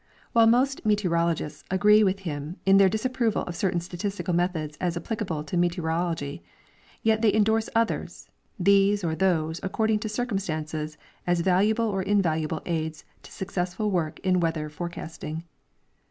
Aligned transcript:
While 0.33 0.47
most 0.47 0.83
meteorologist^ 0.83 1.63
agree 1.69 2.03
with 2.03 2.21
him 2.21 2.55
in 2.65 2.77
their 2.77 2.89
disapproval 2.89 3.43
of 3.43 3.55
certain 3.55 3.79
statistical 3.79 4.33
methods 4.33 4.75
as 4.81 4.97
applicable 4.97 5.43
to 5.43 5.55
meteorology, 5.57 6.41
yet 7.03 7.21
they 7.21 7.31
endorse 7.31 7.69
others, 7.75 8.27
these 8.57 9.03
or 9.03 9.13
those 9.15 9.59
according 9.61 9.99
to 9.99 10.09
circumstances, 10.09 10.97
as 11.27 11.41
valuable 11.41 11.85
or 11.85 12.01
invaluable 12.01 12.63
aids 12.65 13.03
to 13.21 13.31
successful 13.31 13.91
work 13.91 14.19
in 14.21 14.39
weather 14.39 14.69
forecasting. 14.69 15.43